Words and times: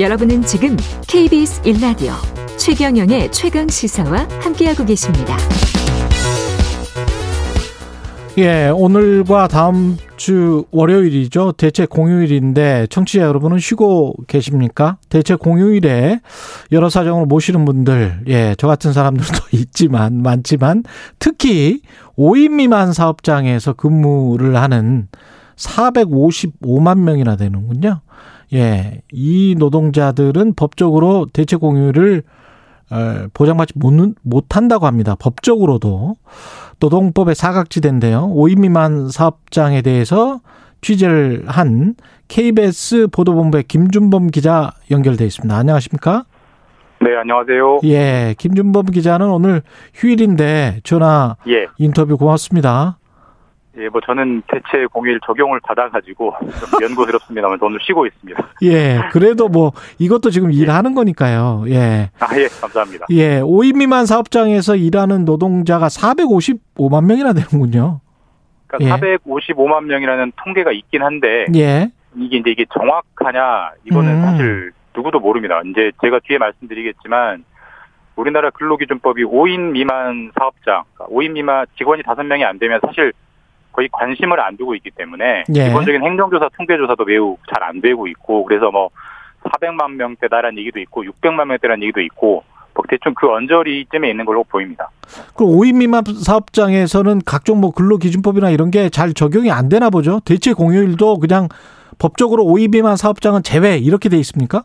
여러분은 0.00 0.42
지금 0.42 0.76
KBS 1.06 1.62
1라디오 1.62 2.14
최경영의 2.58 3.30
최강 3.30 3.68
시사와 3.68 4.26
함께하고 4.40 4.84
계십니다. 4.84 5.36
예, 8.36 8.70
오늘과 8.74 9.46
다음 9.46 9.96
주 10.16 10.64
월요일이죠. 10.72 11.52
대체 11.52 11.86
공휴일인데 11.86 12.88
청취자 12.90 13.22
여러분은 13.22 13.60
쉬고 13.60 14.16
계십니까? 14.26 14.96
대체 15.08 15.36
공휴일에 15.36 16.20
여러 16.72 16.90
사정으로 16.90 17.26
모시는 17.26 17.64
분들, 17.64 18.24
예, 18.26 18.56
저 18.58 18.66
같은 18.66 18.92
사람들도 18.92 19.38
있지만 19.54 20.22
많지만 20.22 20.82
특히 21.20 21.82
5인 22.18 22.54
미만 22.54 22.92
사업장에서 22.92 23.74
근무를 23.74 24.56
하는 24.56 25.06
455만 25.54 26.98
명이나 26.98 27.36
되는군요. 27.36 28.00
예, 28.52 29.00
이 29.12 29.54
노동자들은 29.58 30.54
법적으로 30.54 31.26
대체 31.32 31.56
공휴일을 31.56 32.22
어, 32.90 33.26
보장받지 33.32 33.74
못, 33.76 34.14
못한다고 34.22 34.86
합니다. 34.86 35.16
법적으로도. 35.18 36.16
노동법의 36.80 37.34
사각지대인데요. 37.34 38.28
5인 38.28 38.60
미만 38.60 39.08
사업장에 39.08 39.80
대해서 39.82 40.40
취재를 40.80 41.44
한 41.46 41.94
KBS 42.28 43.08
보도본부의 43.10 43.64
김준범 43.64 44.28
기자 44.28 44.72
연결돼 44.90 45.24
있습니다. 45.24 45.56
안녕하십니까? 45.56 46.24
네, 47.00 47.16
안녕하세요. 47.16 47.80
예, 47.84 48.34
김준범 48.38 48.86
기자는 48.86 49.28
오늘 49.28 49.62
휴일인데 49.94 50.80
전화 50.84 51.36
예. 51.48 51.66
인터뷰 51.78 52.16
고맙습니다. 52.16 52.98
예, 53.76 53.88
뭐 53.88 54.00
저는 54.00 54.42
대체 54.46 54.86
공휴일 54.86 55.18
적용을 55.26 55.58
받아가지고 55.60 56.32
연구스럽습니다만 56.80 57.58
오늘 57.60 57.80
쉬고 57.82 58.06
있습니다. 58.06 58.48
예, 58.62 59.00
그래도 59.10 59.48
뭐 59.48 59.72
이것도 59.98 60.30
지금 60.30 60.52
예. 60.52 60.58
일하는 60.58 60.94
거니까요. 60.94 61.64
예. 61.68 62.10
아, 62.20 62.28
예, 62.38 62.46
감사합니다. 62.60 63.06
예, 63.10 63.40
5인 63.40 63.76
미만 63.76 64.06
사업장에서 64.06 64.76
일하는 64.76 65.24
노동자가 65.24 65.88
455만 65.88 67.04
명이나 67.04 67.32
되는군요. 67.32 68.00
그러니까 68.68 68.96
예. 68.96 69.16
455만 69.16 69.84
명이라는 69.84 70.32
통계가 70.36 70.70
있긴 70.70 71.02
한데 71.02 71.46
예. 71.56 71.90
이게 72.16 72.36
이제 72.36 72.50
이게 72.50 72.64
정확하냐 72.72 73.72
이거는 73.84 74.10
음. 74.10 74.22
사실 74.22 74.72
누구도 74.96 75.18
모릅니다. 75.18 75.60
이제 75.64 75.90
제가 76.00 76.20
뒤에 76.20 76.38
말씀드리겠지만 76.38 77.44
우리나라 78.14 78.50
근로기준법이 78.50 79.24
5인 79.24 79.72
미만 79.72 80.30
사업장, 80.38 80.84
5인 80.98 81.08
그러니까 81.08 81.32
미만 81.32 81.66
직원이 81.76 82.02
5명이 82.02 82.44
안 82.44 82.60
되면 82.60 82.78
사실 82.86 83.12
거의 83.74 83.88
관심을 83.92 84.40
안 84.40 84.56
두고 84.56 84.74
있기 84.76 84.90
때문에 84.92 85.44
예. 85.54 85.64
기본적인 85.68 86.02
행정조사, 86.02 86.48
통계조사도 86.56 87.04
매우 87.04 87.36
잘 87.52 87.62
안 87.64 87.80
되고 87.80 88.06
있고 88.06 88.44
그래서 88.44 88.70
뭐 88.70 88.90
400만 89.44 89.92
명대다라는 89.96 90.58
얘기도 90.58 90.80
있고 90.80 91.02
600만 91.04 91.46
명대라는 91.46 91.82
얘기도 91.82 92.00
있고 92.02 92.44
뭐 92.74 92.84
대충 92.88 93.14
그 93.14 93.30
언저리쯤에 93.30 94.10
있는 94.10 94.24
걸로 94.24 94.42
보입니다. 94.44 94.90
그럼 95.36 95.52
5인 95.52 95.76
미만 95.76 96.02
사업장에서는 96.04 97.20
각종 97.24 97.60
뭐 97.60 97.70
근로기준법이나 97.72 98.50
이런 98.50 98.70
게 98.70 98.88
잘 98.90 99.12
적용이 99.14 99.50
안 99.50 99.68
되나 99.68 99.90
보죠? 99.90 100.20
대체 100.24 100.52
공휴일도 100.52 101.18
그냥 101.18 101.48
법적으로 101.98 102.44
5인 102.44 102.72
미만 102.72 102.96
사업장은 102.96 103.42
제외 103.44 103.76
이렇게 103.78 104.08
돼 104.08 104.16
있습니까? 104.18 104.64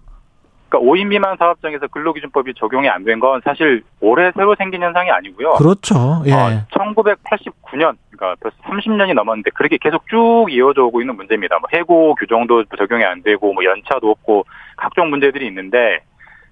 그러니까 0.70 0.80
5인 0.80 1.08
미만 1.08 1.36
사업 1.38 1.60
장에서 1.62 1.88
근로기준법이 1.88 2.54
적용이 2.56 2.88
안 2.90 3.04
된 3.04 3.20
건 3.20 3.42
사실 3.44 3.82
올해 4.02 4.32
새로 4.36 4.56
생긴 4.56 4.84
현상이 4.84 5.10
아니고요. 5.10 5.54
그렇죠. 5.54 6.22
예. 6.26 6.34
어, 6.34 6.62
1989년 6.72 7.96
그러니까 8.12 8.36
벌써 8.40 8.56
30년이 8.64 9.14
넘었는데 9.14 9.50
그렇게 9.52 9.78
계속 9.78 10.08
쭉 10.10 10.46
이어져 10.50 10.84
오고 10.86 11.02
있는 11.02 11.16
문제입니다. 11.16 11.58
뭐 11.60 11.68
해고 11.74 12.16
규정도 12.16 12.64
적용이 12.78 13.04
안 13.04 13.22
되고 13.24 13.52
뭐 13.54 13.64
연차도 13.64 14.10
없고 14.10 14.46
각종 14.78 15.10
문제들이 15.10 15.48
있는데 15.48 16.00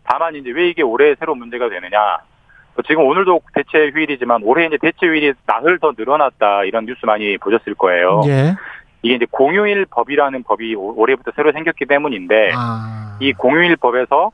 다만 0.04 0.36
이제 0.36 0.50
왜 0.52 0.70
이게 0.70 0.82
올해 0.82 1.16
새로 1.20 1.36
문제가 1.36 1.70
되느냐? 1.70 2.00
뭐 2.76 2.84
지금 2.88 3.06
오늘도 3.06 3.42
대체 3.54 3.90
휴일이지만 3.92 4.42
올해 4.44 4.66
이제 4.66 4.78
대체 4.82 5.06
휴일이 5.06 5.34
나흘 5.46 5.80
더 5.80 5.94
늘어났다 5.98 6.64
이런 6.64 6.86
뉴스 6.86 7.06
많이 7.06 7.38
보셨을 7.38 7.74
거예요. 7.76 8.22
예. 8.28 8.56
이게 9.02 9.16
이제 9.16 9.26
공휴일 9.30 9.86
법이라는 9.90 10.44
법이 10.44 10.76
올해부터 10.76 11.32
새로 11.36 11.52
생겼기 11.52 11.86
때문인데 11.86 12.52
아. 12.56 13.18
이 13.20 13.34
공휴일 13.34 13.76
법에서 13.78 14.32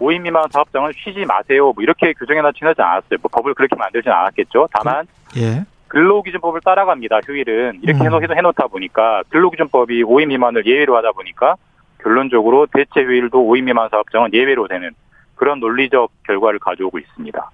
5인 0.00 0.22
미만 0.22 0.44
사업장을 0.50 0.92
쉬지 0.96 1.24
마세요. 1.24 1.72
뭐 1.72 1.82
이렇게 1.82 2.12
규정해 2.14 2.40
놨지는 2.40 2.74
않았어요. 2.76 3.18
뭐 3.22 3.30
법을 3.32 3.54
그렇게 3.54 3.76
만들지는 3.76 4.16
않았겠죠. 4.16 4.68
다만 4.72 5.06
예. 5.36 5.64
근로기준법을 5.88 6.60
따라갑니다. 6.62 7.20
휴일은 7.24 7.80
이렇게 7.82 8.00
음. 8.00 8.06
해놓, 8.06 8.22
해놓다 8.22 8.66
보니까 8.66 9.22
근로기준법이 9.28 10.02
5인 10.02 10.26
미만을 10.26 10.66
예외로 10.66 10.96
하다 10.96 11.12
보니까 11.12 11.54
결론적으로 12.02 12.66
대체 12.66 13.02
휴일도 13.02 13.38
5인 13.38 13.62
미만 13.62 13.88
사업장은 13.90 14.32
예외로 14.32 14.66
되는 14.66 14.90
그런 15.36 15.60
논리적 15.60 16.10
결과를 16.24 16.58
가져오고 16.58 16.98
있습니다. 16.98 17.50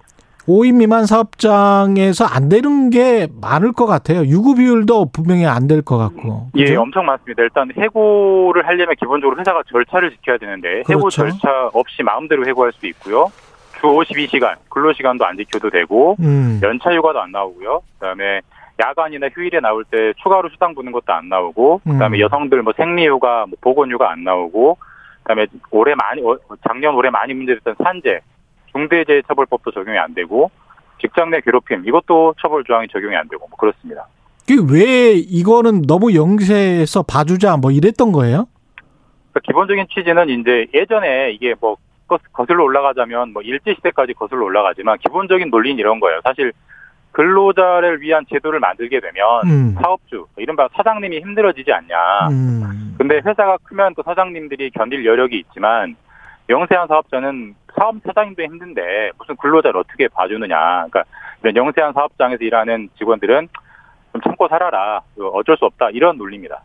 5인 0.50 0.74
미만 0.76 1.06
사업장에서 1.06 2.24
안 2.24 2.48
되는 2.48 2.90
게 2.90 3.28
많을 3.40 3.72
것 3.72 3.86
같아요. 3.86 4.22
유급 4.24 4.56
비율도 4.56 5.10
분명히 5.12 5.46
안 5.46 5.68
될 5.68 5.82
것 5.82 5.96
같고. 5.98 6.48
예, 6.56 6.62
그죠? 6.64 6.72
예, 6.72 6.76
엄청 6.76 7.06
많습니다. 7.06 7.42
일단 7.44 7.70
해고를 7.76 8.66
하려면 8.66 8.96
기본적으로 8.98 9.38
회사가 9.38 9.62
절차를 9.70 10.10
지켜야 10.10 10.36
되는데 10.38 10.82
그렇죠. 10.82 10.92
해고 10.92 11.10
절차 11.10 11.70
없이 11.72 12.02
마음대로 12.02 12.46
해고할 12.48 12.72
수 12.72 12.86
있고요. 12.88 13.30
주 13.80 13.86
52시간 13.86 14.56
근로시간도 14.68 15.24
안 15.24 15.36
지켜도 15.36 15.70
되고 15.70 16.16
음. 16.20 16.60
연차 16.62 16.92
휴가도 16.92 17.20
안 17.20 17.30
나오고요. 17.30 17.80
그다음에 17.98 18.40
야간이나 18.80 19.28
휴일에 19.32 19.60
나올 19.60 19.84
때 19.84 20.12
추가로 20.22 20.48
수당 20.48 20.74
부는 20.74 20.90
것도 20.90 21.12
안 21.12 21.28
나오고 21.28 21.82
그다음에 21.84 22.18
음. 22.18 22.20
여성들 22.22 22.62
뭐 22.62 22.72
생리휴가, 22.76 23.46
뭐 23.46 23.56
보건휴가 23.60 24.10
안 24.10 24.24
나오고 24.24 24.76
그다음에 25.22 25.46
올해 25.70 25.94
많이 25.94 26.20
어, 26.22 26.36
작년 26.68 26.94
올해 26.94 27.10
많이 27.10 27.32
문제됐던 27.34 27.76
산재 27.84 28.20
중대재해처벌법도 28.72 29.70
적용이 29.72 29.98
안 29.98 30.14
되고 30.14 30.50
직장 31.00 31.30
내 31.30 31.40
괴롭힘 31.40 31.84
이것도 31.86 32.34
처벌 32.40 32.64
조항이 32.64 32.88
적용이 32.88 33.16
안 33.16 33.28
되고 33.28 33.46
뭐 33.48 33.56
그렇습니다. 33.58 34.06
왜 34.68 35.12
이거는 35.12 35.82
너무 35.82 36.14
영세해서 36.14 37.02
봐주자 37.02 37.56
뭐 37.56 37.70
이랬던 37.70 38.10
거예요? 38.12 38.46
그러니까 39.30 39.40
기본적인 39.44 39.86
취지는 39.94 40.28
이제 40.28 40.66
예전에 40.74 41.30
이게 41.32 41.54
뭐 41.60 41.76
거슬러 42.32 42.64
올라가자면 42.64 43.32
뭐 43.32 43.42
일제 43.42 43.74
시대까지 43.74 44.14
거슬러 44.14 44.44
올라가지만 44.44 44.98
기본적인 44.98 45.50
논리는 45.50 45.78
이런 45.78 46.00
거예요. 46.00 46.20
사실 46.24 46.52
근로자를 47.12 48.00
위한 48.00 48.24
제도를 48.28 48.60
만들게 48.60 49.00
되면 49.00 49.42
음. 49.44 49.74
사업주 49.80 50.26
이른바 50.36 50.68
사장님이 50.74 51.20
힘들어지지 51.20 51.72
않냐. 51.72 52.28
음. 52.30 52.94
근데 52.98 53.16
회사가 53.16 53.58
크면 53.64 53.94
또 53.94 54.02
사장님들이 54.02 54.70
견딜 54.70 55.04
여력이 55.04 55.38
있지만 55.38 55.96
영세한 56.48 56.88
사업자는 56.88 57.54
사업 57.80 57.96
사장님도 58.04 58.42
힘든데 58.42 59.12
무슨 59.18 59.36
근로자를 59.36 59.80
어떻게 59.80 60.06
봐주느냐. 60.08 60.86
그러니까 60.90 61.04
이런 61.42 61.56
영세한 61.56 61.94
사업장에서 61.94 62.44
일하는 62.44 62.90
직원들은 62.98 63.48
좀 64.12 64.20
참고 64.20 64.48
살아라. 64.48 65.00
어쩔 65.32 65.56
수 65.56 65.64
없다. 65.64 65.88
이런 65.90 66.18
논리입니다. 66.18 66.62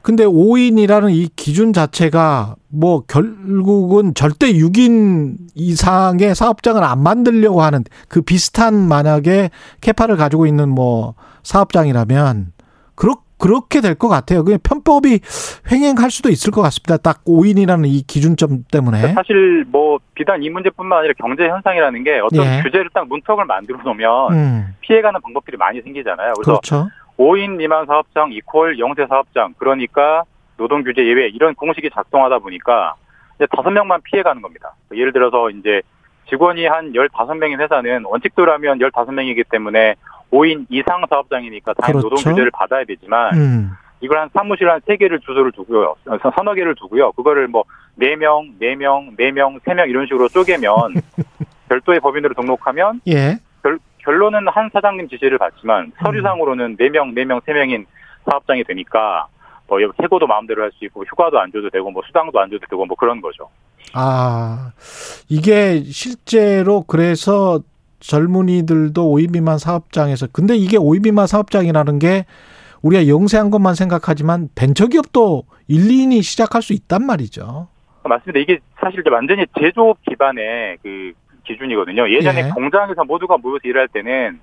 근데 0.00 0.24
5인이라는 0.24 1.10
이 1.10 1.28
기준 1.36 1.74
자체가 1.74 2.54
뭐 2.68 3.02
결국은 3.06 4.14
절대 4.14 4.52
6인 4.52 5.36
이상의 5.54 6.34
사업장을 6.34 6.82
안 6.82 7.02
만들려고 7.02 7.60
하는 7.60 7.84
그 8.08 8.22
비슷한 8.22 8.74
만약에 8.74 9.50
캐파를 9.82 10.16
가지고 10.16 10.46
있는 10.46 10.70
뭐 10.70 11.14
사업장이라면 11.42 12.52
그렇 12.94 13.27
그렇게 13.38 13.80
될 13.80 13.94
것 13.94 14.08
같아요. 14.08 14.44
그냥 14.44 14.58
편법이 14.62 15.20
횡행할 15.70 16.10
수도 16.10 16.28
있을 16.28 16.50
것 16.52 16.62
같습니다. 16.62 16.96
딱 16.96 17.24
5인이라는 17.24 17.86
이 17.86 18.02
기준점 18.06 18.64
때문에. 18.70 19.12
사실 19.14 19.64
뭐 19.68 19.98
비단 20.14 20.42
이 20.42 20.50
문제뿐만 20.50 20.98
아니라 21.00 21.14
경제 21.18 21.48
현상이라는 21.48 22.04
게 22.04 22.20
어떤 22.20 22.44
예. 22.46 22.62
규제를 22.62 22.90
딱 22.92 23.06
문턱을 23.08 23.44
만들어 23.44 23.78
놓으면 23.82 24.32
음. 24.32 24.74
피해가는 24.80 25.20
방법들이 25.20 25.56
많이 25.56 25.80
생기잖아요. 25.82 26.32
그래서 26.34 26.60
그렇죠. 26.60 26.88
5인 27.18 27.56
미만 27.56 27.86
사업장 27.86 28.32
이퀄 28.32 28.78
영세 28.78 29.06
사업장 29.08 29.54
그러니까 29.58 30.22
노동 30.56 30.82
규제 30.84 31.04
예외 31.06 31.28
이런 31.28 31.54
공식이 31.54 31.90
작동하다 31.92 32.38
보니까 32.40 32.94
이제 33.36 33.46
다섯 33.56 33.70
명만 33.70 34.00
피해가는 34.02 34.42
겁니다. 34.42 34.74
예를 34.92 35.12
들어서 35.12 35.50
이제 35.50 35.82
직원이 36.28 36.66
한 36.66 36.92
15명인 36.92 37.58
회사는 37.60 38.04
원칙대로라면 38.04 38.78
15명이기 38.80 39.44
때문에 39.50 39.94
5인 40.32 40.66
이상 40.70 41.02
사업장이니까 41.08 41.74
당연히 41.74 42.00
그렇죠. 42.00 42.08
노동 42.16 42.32
규제를 42.32 42.50
받아야 42.50 42.84
되지만 42.84 43.34
음. 43.34 43.70
이걸 44.00 44.18
한 44.18 44.28
사무실 44.32 44.70
한 44.70 44.80
3개를 44.82 45.20
주소를 45.22 45.52
두고요. 45.52 45.96
서너 46.36 46.54
개를 46.54 46.74
두고요. 46.76 47.12
그거를 47.12 47.48
뭐 47.48 47.64
4명, 47.98 48.58
4명, 48.60 49.16
4명, 49.16 49.60
3명 49.60 49.88
이런 49.88 50.06
식으로 50.06 50.28
쪼개면 50.28 50.70
별도의 51.68 52.00
법인으로 52.00 52.34
등록하면 52.34 53.00
예. 53.08 53.38
결, 53.62 53.78
결론은 53.98 54.46
한 54.48 54.70
사장님 54.72 55.08
지시를 55.08 55.38
받지만 55.38 55.92
서류상으로는 56.02 56.76
4명, 56.76 57.14
4명, 57.14 57.40
3명인 57.42 57.86
사업장이 58.30 58.62
되니까 58.64 59.26
뭐 59.66 59.78
해고도 59.80 60.26
마음대로 60.26 60.62
할 60.62 60.70
수 60.78 60.84
있고 60.84 61.04
휴가도 61.04 61.38
안 61.40 61.50
줘도 61.52 61.68
되고 61.68 61.90
뭐 61.90 62.02
수당도 62.06 62.38
안 62.40 62.48
줘도 62.50 62.64
되고 62.70 62.86
뭐 62.86 62.96
그런 62.96 63.20
거죠. 63.20 63.48
아 63.94 64.70
이게 65.28 65.82
실제로 65.82 66.82
그래서 66.86 67.60
젊은이들도 68.00 69.02
5인 69.02 69.32
미만 69.32 69.58
사업장에서 69.58 70.28
근데 70.32 70.56
이게 70.56 70.76
5인 70.76 71.02
미만 71.04 71.26
사업장이라는 71.26 71.98
게 71.98 72.24
우리가 72.82 73.08
영세한 73.08 73.50
것만 73.50 73.74
생각하지만 73.74 74.48
벤처기업도 74.54 75.44
1, 75.68 75.88
2인이 75.88 76.22
시작할 76.22 76.62
수 76.62 76.72
있단 76.72 77.04
말이죠. 77.04 77.68
맞습니다. 78.04 78.38
이게 78.40 78.58
사실 78.80 79.02
완전히 79.10 79.44
제조업 79.58 79.98
기반의 80.02 80.78
그 80.82 81.12
기준이거든요. 81.44 82.10
예전에 82.10 82.46
예. 82.46 82.50
공장에서 82.50 83.04
모두가 83.04 83.36
모여서 83.38 83.60
일할 83.64 83.88
때는 83.88 84.40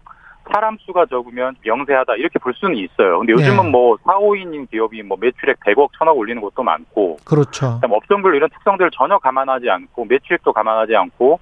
사람 0.52 0.78
수가 0.82 1.08
적으면 1.08 1.56
명세하다 1.64 2.16
이렇게 2.18 2.38
볼 2.38 2.54
수는 2.54 2.76
있어요. 2.76 3.20
근데 3.20 3.34
요즘은 3.34 3.66
예. 3.66 3.70
뭐 3.70 3.98
4, 4.04 4.20
5인인 4.20 4.70
기업이 4.70 5.02
뭐 5.04 5.18
매출액 5.20 5.60
100억, 5.62 5.90
1000억 6.00 6.16
올리는 6.16 6.40
것도 6.42 6.62
많고 6.62 7.18
그렇죠. 7.26 7.80
업종별로 7.84 8.36
이런 8.36 8.50
특성들을 8.50 8.92
전혀 8.92 9.18
감안하지 9.18 9.70
않고 9.70 10.06
매출액도 10.06 10.54
감안하지 10.54 10.96
않고 10.96 11.40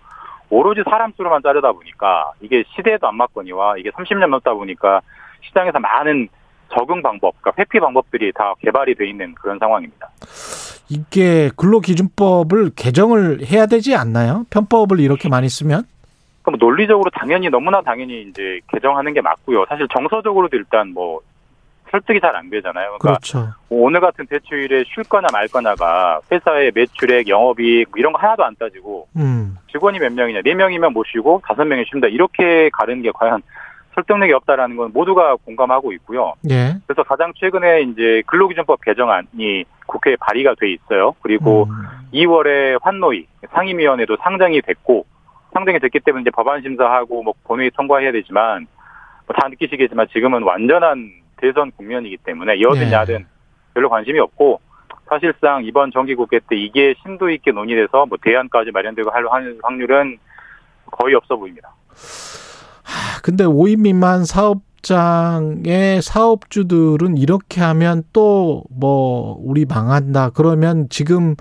오로지 0.54 0.84
사람 0.88 1.12
수로만 1.18 1.42
자르다 1.42 1.72
보니까 1.72 2.32
이게 2.40 2.64
시대에도 2.76 3.08
안 3.08 3.16
맞거니와 3.16 3.78
이게 3.80 3.90
30년 3.90 4.28
넘다 4.28 4.54
보니까 4.54 5.02
시장에서 5.42 5.80
많은 5.80 6.30
적응 6.70 7.02
방법, 7.02 7.36
그러니까 7.42 7.62
회피 7.62 7.80
방법들이 7.80 8.32
다 8.34 8.54
개발이 8.60 8.96
돼 8.96 9.08
있는 9.10 9.34
그런 9.36 9.58
상황입니다. 9.60 10.10
이게 10.90 11.50
근로기준법을 11.58 12.72
개정을 12.76 13.46
해야 13.46 13.66
되지 13.66 13.96
않나요? 13.96 14.46
편법을 14.52 15.00
이렇게 15.00 15.28
많이 15.28 15.50
쓰면? 15.50 15.84
그럼 16.44 16.60
논리적으로 16.60 17.10
당연히 17.12 17.50
너무나 17.50 17.82
당연히 17.82 18.24
이제 18.24 18.60
개정하는 18.72 19.14
게 19.14 19.22
맞고요. 19.22 19.66
사실 19.70 19.88
정서적으로도 19.92 20.56
일단 20.58 20.90
뭐 20.94 21.20
설득이 21.90 22.20
잘 22.20 22.36
안 22.36 22.50
되잖아요. 22.50 22.98
그러니까 23.00 23.20
그렇죠. 23.20 23.54
오늘 23.70 24.02
같은 24.02 24.26
대출일에 24.28 24.84
쉴 24.88 25.04
거냐 25.04 25.28
말 25.32 25.48
거냐가 25.48 26.20
회사의 26.32 26.72
매출액, 26.74 27.28
영업이익 27.28 27.90
뭐 27.92 28.00
이런 28.00 28.14
거 28.14 28.20
하나도 28.20 28.44
안 28.44 28.56
따지고 28.56 29.08
음. 29.16 29.53
직원이 29.74 30.00
몇 30.00 30.14
명이냐, 30.14 30.42
네 30.44 30.54
명이면 30.54 30.94
못 30.94 31.06
쉬고 31.08 31.42
다섯 31.46 31.66
명이 31.66 31.84
쉰다 31.92 32.08
이렇게 32.08 32.70
가르는 32.72 33.02
게 33.02 33.12
과연 33.12 33.42
설득력이 33.96 34.32
없다라는 34.34 34.76
건 34.78 34.92
모두가 34.94 35.36
공감하고 35.46 35.92
있고요. 35.94 36.34
예. 36.50 36.76
그래서 36.88 37.04
가장 37.04 37.34
최근에 37.36 37.82
이제 37.82 38.24
근로기준법 38.28 38.82
개정안이 38.82 39.66
국회에 39.86 40.16
발의가 40.20 40.56
돼 40.60 40.72
있어요. 40.72 41.14
그리고 41.22 41.66
음. 41.66 41.86
2월에 42.14 42.80
환노위 42.82 43.28
상임위원회도 43.52 44.18
상정이 44.22 44.62
됐고 44.62 45.06
상정이 45.54 45.80
됐기 45.80 46.00
때문에 46.00 46.22
이제 46.22 46.32
법안 46.32 46.62
심사하고 46.62 47.22
뭐 47.24 47.34
본회의 47.44 47.70
통과해야 47.72 48.12
되지만 48.12 48.68
뭐 49.28 49.36
다 49.36 49.48
느끼시겠지만 49.48 50.08
지금은 50.12 50.44
완전한 50.44 51.12
대선 51.38 51.72
국면이기 51.72 52.18
때문에 52.18 52.60
여든 52.62 52.86
네. 52.86 52.92
야든 52.92 53.26
별로 53.74 53.90
관심이 53.90 54.20
없고 54.20 54.60
사실상 55.14 55.64
이번 55.66 55.92
정기국회 55.92 56.40
때 56.50 56.56
이게 56.56 56.96
심도 57.04 57.30
있게 57.30 57.52
논의돼서 57.52 58.06
뭐 58.06 58.18
대안까지 58.22 58.72
마련되고 58.72 59.12
할 59.12 59.26
확률은 59.62 60.18
거의 60.92 61.16
없어 61.16 61.36
보입니다. 61.36 61.70
아, 62.84 63.22
근데 63.22 63.44
5인 63.46 63.82
미만 63.82 64.26
사업장의 64.26 66.02
사업주들은 66.02 67.18
이렇게 67.18 67.62
하면 67.62 68.04
또 68.14 68.64
뭐 68.70 69.38
우리 69.40 69.66
망한다. 69.66 70.32
그러면 70.32 70.88
지금 70.90 71.36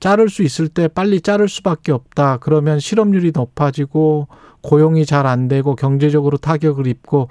자를 0.00 0.28
수 0.28 0.42
있을 0.42 0.68
때 0.68 0.88
빨리 0.88 1.20
자를 1.20 1.48
수밖에 1.48 1.92
없다. 1.92 2.38
그러면 2.38 2.78
실업률이 2.80 3.32
높아지고 3.34 4.28
고용이 4.62 5.04
잘 5.06 5.26
안 5.26 5.48
되고 5.48 5.74
경제적으로 5.76 6.36
타격을 6.38 6.86
입고 6.86 7.28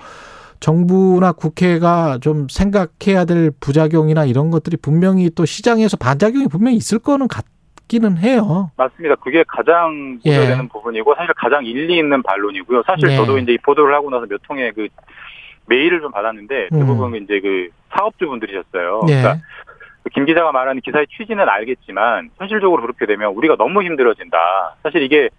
정부나 0.59 1.31
국회가 1.31 2.17
좀 2.19 2.47
생각해야 2.49 3.25
될 3.25 3.51
부작용이나 3.59 4.25
이런 4.25 4.51
것들이 4.51 4.77
분명히 4.77 5.29
또 5.29 5.45
시장에서 5.45 5.97
반작용이 5.97 6.47
분명히 6.47 6.77
있을 6.77 6.99
거는 6.99 7.27
같기는 7.27 8.17
해요. 8.17 8.71
맞습니다. 8.77 9.15
그게 9.15 9.43
가장 9.47 10.19
예. 10.25 10.37
우려되는 10.37 10.67
부분이고 10.69 11.15
사실 11.15 11.33
가장 11.35 11.65
일리 11.65 11.97
있는 11.97 12.21
반론이고요. 12.23 12.83
사실 12.85 13.09
네. 13.09 13.15
저도 13.15 13.37
이제 13.37 13.53
이 13.53 13.57
보도를 13.57 13.93
하고 13.93 14.09
나서 14.09 14.25
몇 14.25 14.41
통의 14.43 14.71
그 14.73 14.87
메일을 15.67 16.01
좀 16.01 16.11
받았는데 16.11 16.69
음. 16.73 16.79
대부분 16.79 17.15
이제 17.15 17.39
그 17.39 17.69
사업주분들이셨어요. 17.95 19.01
예. 19.09 19.21
그러니까 19.21 19.41
김 20.13 20.25
기자가 20.25 20.51
말하는 20.51 20.81
기사의 20.81 21.07
취지는 21.17 21.47
알겠지만 21.47 22.29
현실적으로 22.37 22.81
그렇게 22.81 23.05
되면 23.05 23.33
우리가 23.33 23.55
너무 23.57 23.83
힘들어진다. 23.83 24.37
사실 24.83 25.01
이게 25.01 25.29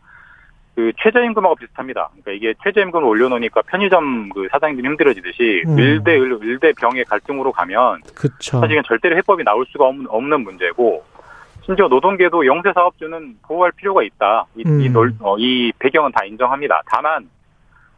그 0.79 0.93
최저임금하고 1.03 1.57
비슷합니다. 1.57 2.09
그러니까 2.23 2.31
이게 2.31 2.55
최저임금을 2.63 3.05
올려놓으니까 3.05 3.63
편의점 3.63 4.29
그 4.29 4.47
사장님들이 4.49 4.87
힘들어지듯이 4.89 5.65
음. 5.67 5.77
일대 5.77 6.13
일, 6.17 6.39
일대 6.41 6.73
병의 6.73 7.05
갈등으로 7.07 7.51
가면 7.51 8.03
그렇죠. 8.15 8.61
사실 8.61 8.75
이건 8.75 8.85
절대로 8.87 9.17
해법이 9.17 9.43
나올 9.43 9.67
수가 9.73 9.87
없는, 9.87 10.07
없는 10.09 10.43
문제고 10.45 11.03
심지어 11.65 11.89
노동계도 11.89 12.47
영세 12.47 12.73
사업주는 12.73 13.39
보호할 13.43 13.73
필요가 13.73 14.05
있다. 14.05 14.47
이, 14.55 14.63
음. 14.69 14.81
이, 14.81 14.89
놀- 14.89 15.13
어, 15.19 15.37
이 15.37 15.73
배경은 15.81 16.13
다 16.13 16.25
인정합니다. 16.25 16.83
다만 16.87 17.29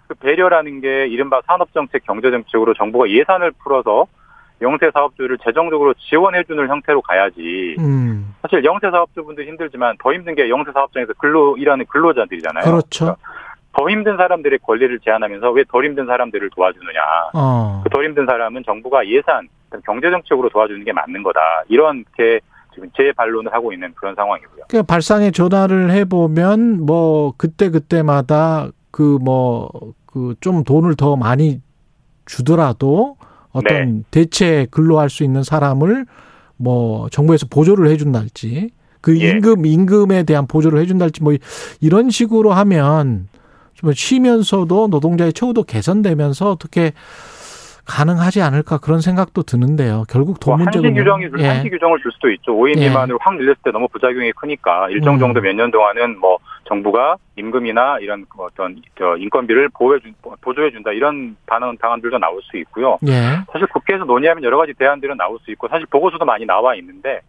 그 0.08 0.14
배려라는 0.14 0.80
게 0.80 1.06
이른바 1.06 1.42
산업정책, 1.46 2.06
경제정책으로 2.06 2.72
정부가 2.72 3.10
예산을 3.10 3.52
풀어서 3.62 4.06
영세 4.62 4.90
사업주를 4.92 5.38
재정적으로 5.38 5.94
지원해 5.94 6.42
주는 6.44 6.68
형태로 6.68 7.00
가야지. 7.02 7.76
음. 7.78 8.34
사실 8.42 8.64
영세 8.64 8.90
사업주분들 8.90 9.46
힘들지만 9.48 9.96
더 10.02 10.12
힘든 10.12 10.34
게 10.34 10.48
영세 10.50 10.70
사업장에서 10.72 11.12
근로 11.18 11.56
일하는 11.56 11.86
근로자들이잖아요. 11.86 12.64
그렇죠. 12.64 13.04
그러니까 13.04 13.22
더 13.78 13.88
힘든 13.90 14.16
사람들의 14.16 14.58
권리를 14.62 14.98
제한하면서 15.00 15.50
왜 15.52 15.64
덜 15.70 15.84
힘든 15.84 16.06
사람들을 16.06 16.50
도와주느냐. 16.54 17.00
어. 17.34 17.80
그덜 17.84 18.04
힘든 18.04 18.26
사람은 18.26 18.62
정부가 18.66 19.06
예산, 19.08 19.48
경제정책으로 19.86 20.48
도와주는 20.50 20.84
게 20.84 20.92
맞는 20.92 21.22
거다. 21.22 21.40
이렇게 21.68 22.40
지금 22.74 22.88
재반론을 22.96 23.52
하고 23.52 23.72
있는 23.72 23.92
그런 23.94 24.14
상황이고요. 24.14 24.64
그 24.68 24.82
발상에 24.82 25.30
전화를 25.30 25.90
해보면 25.90 26.84
뭐 26.84 27.32
그때 27.36 27.70
그때마다 27.70 28.68
그 28.90 29.18
뭐 29.20 29.68
그 30.06 30.34
좀 30.40 30.64
돈을 30.64 30.96
더 30.96 31.14
많이 31.16 31.60
주더라도 32.26 33.16
어떤 33.52 34.04
대체 34.10 34.66
근로할 34.70 35.10
수 35.10 35.24
있는 35.24 35.42
사람을 35.42 36.06
뭐 36.56 37.08
정부에서 37.10 37.46
보조를 37.50 37.88
해준달지 37.88 38.70
그 39.00 39.18
예. 39.20 39.30
임금 39.30 39.64
임금에 39.66 40.24
대한 40.24 40.46
보조를 40.46 40.78
해준달지 40.80 41.22
뭐 41.22 41.34
이런 41.80 42.10
식으로 42.10 42.52
하면 42.52 43.28
좀 43.74 43.92
쉬면서도 43.92 44.88
노동자의 44.88 45.32
처우도 45.32 45.62
개선되면서 45.64 46.50
어떻게 46.50 46.92
가능하지 47.86 48.40
않을까 48.42 48.78
그런 48.78 49.00
생각도 49.00 49.42
드는데요. 49.42 50.04
결국 50.08 50.38
돈뭐 50.38 50.58
한시 50.58 50.78
문제군요. 50.78 51.16
규정이 51.16 51.42
예. 51.42 51.48
한시 51.48 51.70
규정을 51.70 51.98
줄 52.02 52.12
수도 52.12 52.30
있죠. 52.32 52.52
5인 52.52 52.78
예. 52.78 52.88
미만으로 52.88 53.18
확 53.20 53.34
늘렸을 53.34 53.56
때 53.64 53.70
너무 53.72 53.88
부작용이 53.88 54.30
크니까 54.32 54.88
일정 54.90 55.14
음. 55.14 55.18
정도 55.18 55.40
몇 55.40 55.54
년 55.54 55.70
동안은 55.70 56.20
뭐 56.20 56.38
정부가 56.70 57.16
임금이나 57.36 57.98
이런 57.98 58.24
그 58.28 58.42
어떤 58.42 58.80
저 58.96 59.16
인건비를 59.16 59.70
보호해 59.70 59.98
준 59.98 60.14
보조해 60.40 60.70
준다 60.70 60.92
이런 60.92 61.36
반응 61.46 61.76
방안들도 61.76 62.18
나올 62.18 62.40
수 62.42 62.56
있고요. 62.58 62.96
예. 63.08 63.42
사실 63.52 63.66
국회에서 63.72 64.04
논의하면 64.04 64.44
여러 64.44 64.56
가지 64.56 64.72
대안들은 64.74 65.16
나올 65.16 65.38
수 65.44 65.50
있고 65.50 65.66
사실 65.68 65.84
보고서도 65.90 66.24
많이 66.24 66.46
나와 66.46 66.76
있는데 66.76 67.20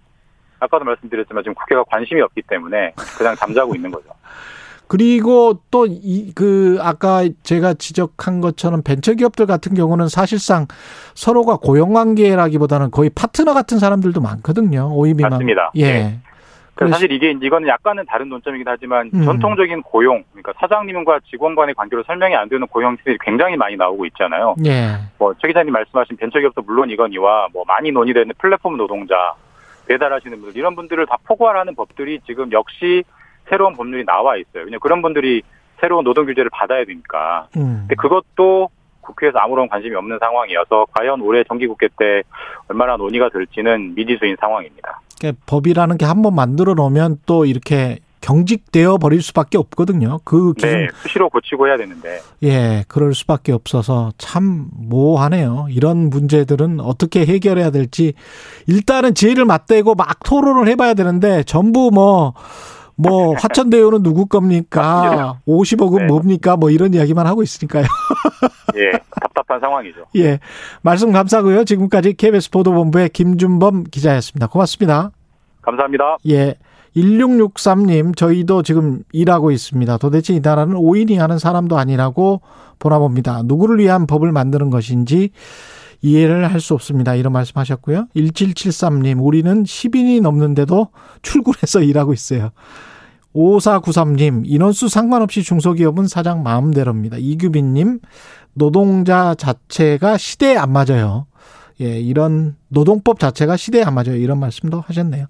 아까도 0.59 0.85
말씀드렸지만 0.85 1.43
지금 1.43 1.55
국회가 1.55 1.83
관심이 1.85 2.21
없기 2.21 2.43
때문에 2.43 2.93
그냥 3.17 3.35
잠자고 3.35 3.73
있는 3.75 3.89
거죠. 3.89 4.09
그리고 4.87 5.61
또 5.71 5.87
이 5.87 6.33
그 6.35 6.77
아까 6.81 7.23
제가 7.43 7.73
지적한 7.73 8.41
것처럼 8.41 8.83
벤처기업들 8.83 9.45
같은 9.45 9.73
경우는 9.73 10.09
사실상 10.09 10.67
서로가 11.15 11.57
고용관계라기보다는 11.57 12.91
거의 12.91 13.09
파트너 13.09 13.53
같은 13.53 13.79
사람들도 13.79 14.19
많거든요. 14.21 14.91
오이미만. 14.93 15.31
맞습니다. 15.31 15.71
예. 15.75 15.83
네. 15.93 16.19
그래서 16.75 16.93
사실 16.93 17.11
이게 17.11 17.31
이거는 17.31 17.67
약간은 17.67 18.05
다른 18.07 18.29
논점이긴 18.29 18.65
하지만 18.67 19.11
음. 19.13 19.23
전통적인 19.23 19.83
고용, 19.83 20.23
그러니까 20.31 20.53
사장님과 20.59 21.19
직원 21.29 21.53
간의 21.53 21.75
관계로 21.75 22.03
설명이 22.03 22.35
안 22.35 22.49
되는 22.49 22.65
고용 22.67 22.91
형태들이 22.91 23.17
굉장히 23.21 23.55
많이 23.57 23.75
나오고 23.75 24.05
있잖아요. 24.07 24.55
예. 24.65 24.93
뭐최 25.19 25.47
기자님 25.47 25.73
말씀하신 25.73 26.17
벤처기업도 26.17 26.61
물론 26.63 26.89
이거니와 26.89 27.49
뭐 27.53 27.63
많이 27.67 27.91
논의되는 27.91 28.33
플랫폼 28.37 28.77
노동자, 28.77 29.33
배달하시는 29.87 30.39
분들 30.39 30.57
이런 30.57 30.75
분들을 30.75 31.05
다 31.05 31.17
포괄하는 31.25 31.75
법들이 31.75 32.19
지금 32.25 32.51
역시 32.51 33.03
새로운 33.49 33.75
법률이 33.75 34.05
나와 34.05 34.37
있어요. 34.37 34.63
왜냐 34.63 34.77
그런 34.79 35.01
분들이 35.01 35.41
새로운 35.79 36.03
노동 36.03 36.25
규제를 36.25 36.49
받아야 36.51 36.85
되니까. 36.85 37.47
음. 37.57 37.79
근데 37.81 37.95
그것도 37.95 38.69
국회에서 39.01 39.39
아무런 39.39 39.67
관심이 39.67 39.95
없는 39.95 40.19
상황이어서 40.19 40.85
과연 40.91 41.21
올해 41.21 41.43
정기국회 41.43 41.89
때 41.97 42.23
얼마나 42.67 42.95
논의가 42.97 43.29
될지는 43.29 43.93
미지수인 43.95 44.37
상황입니다. 44.39 45.01
그러니까 45.21 45.41
법이라는 45.45 45.97
게 45.97 46.05
한번 46.05 46.33
만들어 46.33 46.73
놓으면 46.73 47.19
또 47.27 47.45
이렇게 47.45 47.99
경직되어 48.21 48.97
버릴 48.97 49.21
수밖에 49.21 49.57
없거든요. 49.57 50.19
그 50.23 50.53
기준 50.53 50.69
네, 50.69 50.87
수시로 51.01 51.29
고치고 51.29 51.67
해야 51.67 51.77
되는데 51.77 52.21
예, 52.43 52.85
그럴 52.87 53.15
수밖에 53.15 53.51
없어서 53.51 54.11
참 54.17 54.67
모호하네요. 54.73 55.67
이런 55.69 56.09
문제들은 56.09 56.79
어떻게 56.79 57.25
해결해야 57.25 57.71
될지 57.71 58.13
일단은 58.67 59.15
지혜를 59.15 59.45
맞대고 59.45 59.95
막 59.95 60.19
토론을 60.23 60.67
해봐야 60.67 60.93
되는데 60.93 61.43
전부 61.43 61.89
뭐, 61.91 62.33
뭐, 63.01 63.33
화천대유는 63.35 64.03
누구 64.03 64.25
겁니까? 64.25 65.39
50억은 65.47 65.99
네. 65.99 66.05
뭡니까? 66.05 66.55
뭐 66.55 66.69
이런 66.69 66.93
이야기만 66.93 67.25
하고 67.27 67.41
있으니까요. 67.43 67.83
예, 68.77 68.91
답답한 69.21 69.59
상황이죠. 69.59 70.05
예. 70.17 70.39
말씀 70.81 71.11
감사하고요. 71.11 71.65
지금까지 71.65 72.13
KBS 72.13 72.51
보도본부의 72.51 73.09
김준범 73.09 73.85
기자였습니다. 73.85 74.47
고맙습니다. 74.47 75.11
감사합니다. 75.61 76.17
예. 76.29 76.55
1663님, 76.95 78.15
저희도 78.17 78.63
지금 78.63 79.03
일하고 79.13 79.51
있습니다. 79.51 79.97
도대체 79.97 80.33
이 80.33 80.39
나라는 80.41 80.75
5인이 80.75 81.17
하는 81.17 81.39
사람도 81.39 81.77
아니라고 81.77 82.41
보나 82.79 82.99
봅니다. 82.99 83.41
누구를 83.45 83.79
위한 83.79 84.05
법을 84.07 84.31
만드는 84.31 84.69
것인지 84.69 85.29
이해를 86.01 86.51
할 86.51 86.59
수 86.59 86.73
없습니다. 86.73 87.15
이런 87.15 87.31
말씀 87.31 87.57
하셨고요. 87.57 88.07
1773님, 88.15 89.23
우리는 89.23 89.63
10인이 89.63 90.21
넘는데도 90.21 90.89
출근해서 91.21 91.79
일하고 91.83 92.11
있어요. 92.13 92.49
5493님, 93.35 94.43
인원수 94.45 94.89
상관없이 94.89 95.43
중소기업은 95.43 96.07
사장 96.07 96.43
마음대로입니다. 96.43 97.17
이규빈님, 97.17 97.99
노동자 98.53 99.35
자체가 99.35 100.17
시대에 100.17 100.57
안 100.57 100.71
맞아요. 100.71 101.27
예, 101.81 101.99
이런 101.99 102.55
노동법 102.67 103.19
자체가 103.19 103.57
시대에 103.57 103.83
안 103.83 103.93
맞아요. 103.93 104.15
이런 104.15 104.39
말씀도 104.39 104.81
하셨네요. 104.87 105.25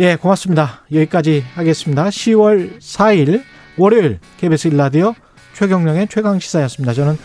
예, 0.00 0.16
고맙습니다. 0.16 0.84
여기까지 0.92 1.44
하겠습니다. 1.54 2.08
10월 2.08 2.78
4일 2.78 3.42
월요일 3.76 4.18
KBS 4.38 4.68
일라디오 4.68 5.14
최경령의 5.54 6.08
최강 6.08 6.38
시사였습니다. 6.38 6.94
저는 6.94 7.16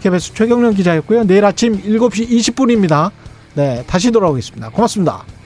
KBS 0.00 0.34
최경령 0.34 0.74
기자였고요. 0.74 1.24
내일 1.24 1.44
아침 1.44 1.80
7시 1.80 2.28
20분입니다. 2.28 3.10
네, 3.54 3.82
다시 3.86 4.10
돌아오겠습니다. 4.10 4.70
고맙습니다. 4.70 5.37